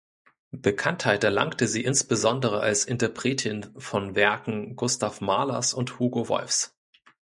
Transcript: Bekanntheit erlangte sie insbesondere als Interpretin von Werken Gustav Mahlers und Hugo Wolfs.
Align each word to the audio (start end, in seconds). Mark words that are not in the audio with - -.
Bekanntheit 0.55 1.23
erlangte 1.23 1.67
sie 1.67 1.83
insbesondere 1.83 2.61
als 2.61 2.85
Interpretin 2.85 3.67
von 3.77 4.15
Werken 4.15 4.75
Gustav 4.75 5.21
Mahlers 5.21 5.75
und 5.75 5.99
Hugo 5.99 6.27
Wolfs. 6.27 6.75